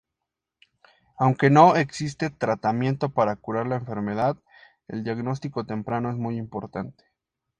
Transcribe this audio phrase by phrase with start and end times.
[1.19, 4.35] Aunque no existe tratamiento para curar la enfermedad,
[4.87, 7.03] el diagnóstico temprano es muy importante.